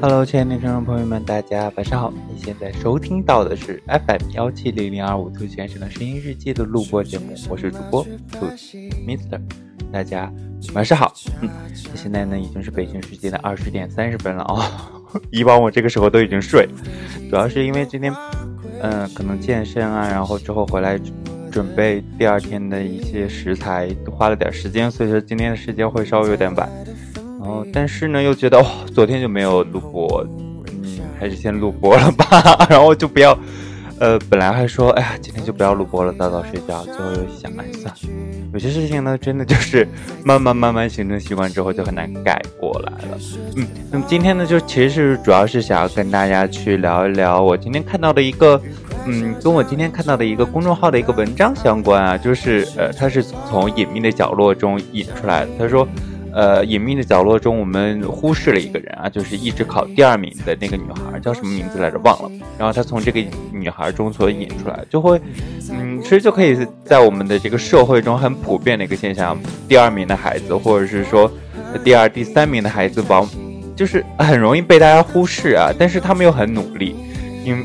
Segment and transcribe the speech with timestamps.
[0.00, 2.12] Hello，亲爱的听众朋友们，大家晚上好！
[2.28, 8.46] 你现在收听到的是 FM 幺七零零二五兔先生的声音日记的录播节目，我是主播兔
[9.06, 9.40] Mister，
[9.92, 10.32] 大家
[10.74, 11.12] 晚上好。
[11.40, 11.48] 嗯，
[11.94, 14.90] 现在呢已经是北京时间的二十点三十分了啊，
[15.30, 16.68] 以往我这个时候都已经睡，
[17.28, 18.14] 主要是因为今天，
[18.80, 20.98] 嗯，可能健身啊，然后之后回来
[21.50, 26.68] 准备第二天的一些食材，花了点时间，所以说今天的时间会稍微有点晚。
[27.40, 30.24] 然后，但是呢，又觉得哦，昨天就没有录播，
[30.68, 32.66] 嗯，还是先录播了吧。
[32.70, 33.36] 然后就不要，
[34.02, 36.82] 呃，本来还说，哎呀，今天就不要录播了，早早睡觉。
[36.82, 38.00] 最后又想，哎，算了，
[38.52, 39.86] 有些事情呢，真的就是
[40.24, 43.18] 慢慢慢慢形成习惯之后，就很难改过来了。
[43.54, 48.60] 嗯，那么今天呢，就其实是主要是想要跟大家去聊一聊我今天看到的一个，
[49.06, 55.50] 嗯，跟我今天看到的一个公众号的一个文章相关啊，就是呃，它是从隐秘的角落中引出来的。
[55.56, 55.86] 他说。
[56.34, 61.98] 呃，隐秘的角落中，我们忽视了一个人啊，就是一直考第二名的那个女孩，叫什么名字来着？
[61.98, 62.30] 忘了。
[62.58, 65.20] 然后他从这个女孩中所引出来，就会，
[65.70, 69.38] 嗯，其实就可以在我们的这个社会中很普遍的一个现象：
[69.68, 71.30] 第二名的孩子，或者是说
[71.84, 73.28] 第二、第三名的孩子，往
[73.76, 75.70] 就是很容易被大家忽视啊。
[75.78, 76.96] 但是他们又很努力，
[77.44, 77.62] 因。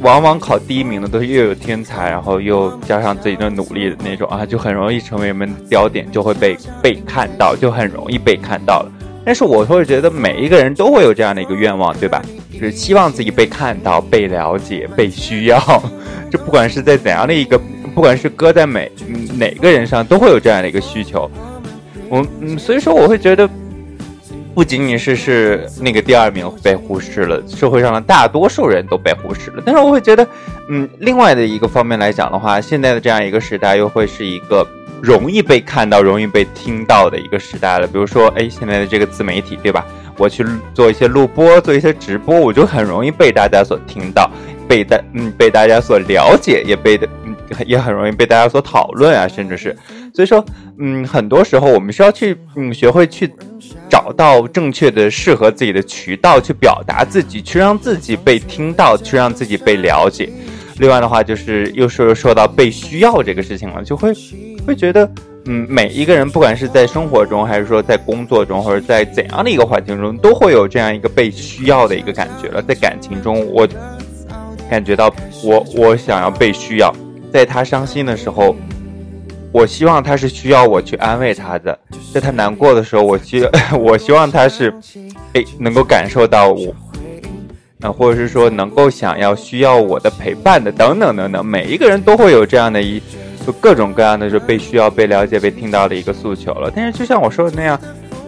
[0.00, 8.92] 往往考第一名的都是又有天才，然后又加上自己的努力的那种啊，就很容易成为人们焦点，就会被被看到，就很容易被看到了。
[9.24, 12.22] 但是我会觉得每一个人都会有这样的一个愿望，对吧？
[12.52, 15.60] 就是希望自己被看到、被了解、被需要。
[16.30, 17.60] 这不管是在怎样的一个，
[17.94, 18.90] 不管是搁在每
[19.36, 21.30] 哪个人上，都会有这样的一个需求。
[22.08, 23.48] 我嗯，所以说我会觉得。
[24.58, 29.62] 不仅仅是是那个第二名被忽视了，社会上的大多数人都被忽视了。
[29.64, 30.26] 但是我会觉得，
[30.68, 34.66] 嗯，另外的一个方面来讲的话，现在的这样一个时代又会是一个
[35.00, 37.86] 容易被看到、容易被听到的一个时代了。
[37.86, 39.86] 比如说，哎，现在的这个自媒体，对吧？
[40.16, 40.44] 我去
[40.74, 44.28] 做一些录播、做一些直播，我就很容易被大家所听到，
[44.66, 49.76] 被大嗯被大家所了解，也被的嗯也很容易被大家所讨论啊，甚至是。
[50.18, 50.44] 所以说，
[50.80, 53.32] 嗯，很多时候我们需要去嗯学会去。
[53.90, 60.28] 找到正确的、适合自己的渠道去表达自己，去让自己被听到，去让自己被了解。
[60.78, 64.12] 另外的话，就是又是说到被需要这个事情了，就会
[64.66, 65.10] 会觉得，
[65.46, 72.62] 嗯，每一个人不管是在生活中，还是说在工作中，或者在怎样的一个环境中，都会有这样一个被需要的一个感觉了。
[72.62, 73.66] 在感情中，我
[74.70, 75.12] 感觉到
[75.42, 76.94] 我我想要被需要，
[77.32, 78.54] 在他伤心的时候。
[79.50, 81.76] 我希望他是需要我去安慰他的，
[82.12, 83.42] 在他难过的时候，我希
[83.80, 84.72] 我希望他是，
[85.32, 86.74] 哎，能够感受到我，
[87.80, 93.00] 啊，或者是说能够想要需要我的陪伴的，等等等等，每一个人都会有这样的一，
[93.46, 96.70] 就各种各样的就被需要、被了解、被听到的一个诉求了。
[96.74, 97.80] 但是就像我说的那样，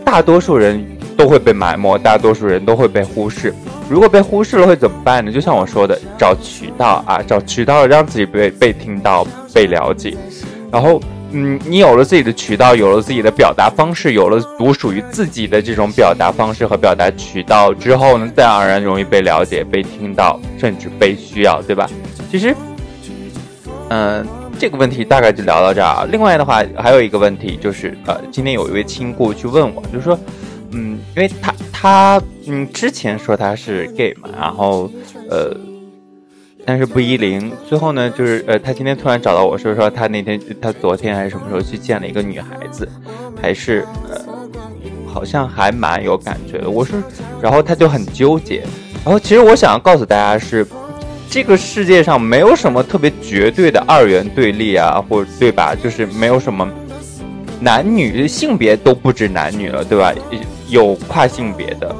[0.04, 0.82] 大多数人
[1.18, 3.54] 都会被埋没，大多数人都会被忽视。
[3.90, 5.30] 如果被忽视了会怎么办呢？
[5.30, 10.16] 就像我说的，找渠道啊，找渠道让自己被被听到、被了解。
[10.72, 11.00] 然后，
[11.32, 21.90] 嗯，你有了自己的渠道，有了自己的表达方式，有了独属于自己的这种表达方式和表达渠道之后呢，自然而然容易被了解、被听到，甚至被需要，对吧？
[22.30, 22.54] 其实，
[23.88, 24.24] 嗯，
[24.58, 26.06] 这个问题大概就聊到这儿啊。
[26.10, 30.18] 另外的话，还有一个问题就是，呃，今天有一位亲故去问我，就是说，
[30.70, 34.90] 嗯，因为他他嗯之前说他是 gay 嘛，然后，
[35.28, 35.56] 呃。
[36.66, 42.88] 但是不依零，最后呢，就是呃，他今天突然找到我说说他那天他昨天还是什么时候去见了一个女孩子，
[43.42, 44.20] 还是呃，
[45.06, 46.70] 好像还蛮有感觉的。
[46.70, 46.96] 我说，
[47.40, 48.62] 然后他就很纠结。
[49.04, 50.64] 然后其实我想要告诉大家是，
[51.28, 55.74] 这个世界上没有什么特别绝对的二元对立啊，或者对吧？
[55.74, 56.68] 就是没有什么
[57.58, 60.12] 男女性别都不止男女了，对吧？
[60.68, 61.92] 有跨性别的，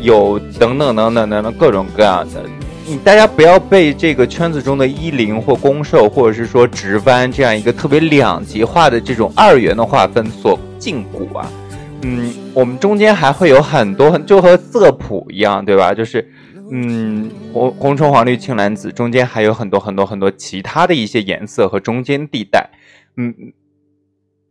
[0.00, 2.42] 有等等等等等等各种各样的。
[2.90, 11.52] 你大家不要被这个圈子中的一零或公受，或者是说直弯这样一个特别两极化的这种二元的划分所禁锢啊。
[12.00, 15.92] 嗯，我们中间还会有很多，就和色谱一样，对吧？
[15.92, 16.26] 就是，
[16.70, 22.70] 嗯，红红橙黄绿青蓝紫，中间还有很多很多很多其他的一些颜色和中间地带。
[23.18, 23.34] 嗯，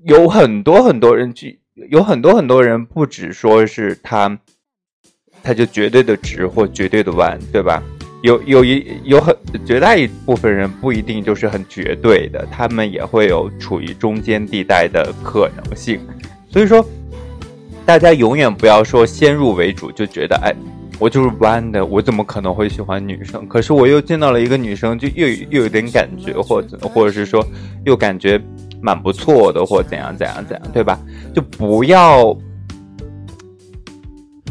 [0.04, 1.60] 有很多很多人去，
[1.90, 4.38] 有很多很多人不只说是他，
[5.42, 7.82] 他就绝对的直或绝对的弯，对吧？
[8.28, 9.34] 有有一有很
[9.66, 15.98] 绝大一部分人不一定就是很绝对的，他们也会有处于中间地带的可能性。
[16.50, 16.86] 所以说，
[17.86, 20.54] 大家永远不要说先入为主，就觉得哎，
[21.00, 23.48] 我就是弯的，我怎么可能会喜欢女生？
[23.48, 27.46] 可是我又见到了一个女生，就又又有点感觉，或者或者是说
[27.86, 28.42] 又感觉
[28.82, 31.00] 蛮不错的，或怎样怎样怎样，对吧？
[31.34, 32.38] 就不要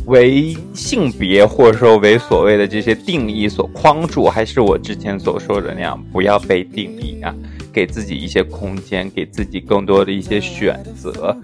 [0.07, 7.35] 为性别或者说为所谓的这些定义所框住，还是我之前所说的那样，不要被定义啊，
[7.73, 11.37] 给自己一些空间，给自己更多的一些选择。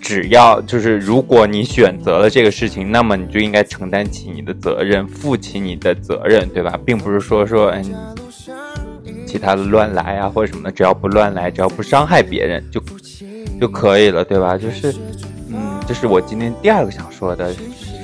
[0.00, 6.78] 只要就是如果你选择了这个事情，那么你就应该承担起你的责任，负起你的责任，对吧？
[6.86, 7.84] 并不是说说嗯，
[9.26, 12.82] 其他的乱来啊或者什么的，只要不乱来，只要不伤害别人就
[13.60, 14.56] 就可以了，对吧？
[14.56, 14.94] 就是，
[15.88, 17.50] 这是我今天第二个想说的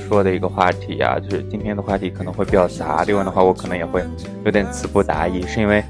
[0.09, 4.03] 说的一个话题啊，就是今天的话题可能会比较杂，另外的话我可能也会
[4.43, 5.85] 有点词不达意，是因为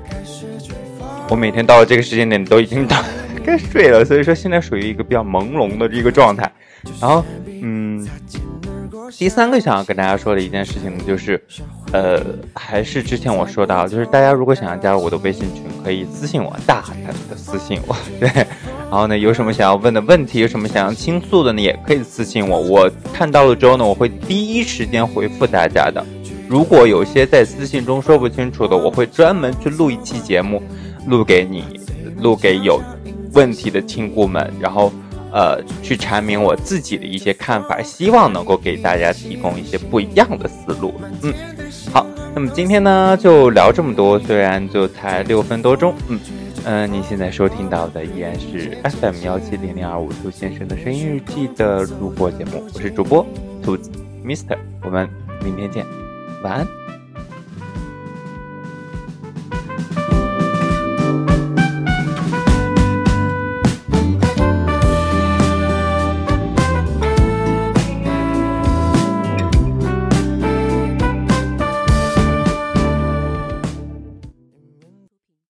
[1.31, 2.96] 我每天到了这个时间点都已经到。
[3.46, 6.50] 该睡了，所以说现在属于一个比较朦胧的这个状态。
[6.99, 8.08] 然后，嗯，
[9.19, 11.40] 第三个想要跟大家说的一件事情，就是，
[11.93, 12.20] 呃，
[12.55, 18.47] 还是之前我说到，就是大家如果想要加入我的微信群，可以私信我，大胆的私信我，对。
[18.94, 26.00] 然后呢，有什么想要问的问题，有什么想要倾诉的呢，也可以私信我，我看到了之后呢，我会第一时间回复大家的。
[26.49, 30.62] 如果有些在私信中说不清楚的，我会专门去录一期节目，
[31.08, 31.64] 录给你，
[32.20, 32.81] 录给有。
[33.32, 34.93] 问题的亲故们，然后，
[35.32, 40.94] 呃，去阐明我自己的一些看法，希望能够给大家提供一些不一样的思路。
[41.23, 41.35] 嗯，
[41.93, 45.93] 好，那么今天呢就聊这么多，虽然就才六分多钟。
[46.06, 46.20] 嗯
[46.66, 53.25] 嗯，您现在收听到的依然是 FM 幺七零零二五兔先生的声音日记的录播节目，我是主播
[53.62, 53.90] 兔子
[54.25, 55.06] Mister，我们
[55.43, 55.84] 明天见，
[56.43, 56.66] 晚安。